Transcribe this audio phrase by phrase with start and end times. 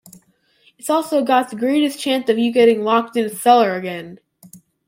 [0.79, 4.19] It's also got the greatest chance of you getting locked in a cellar again.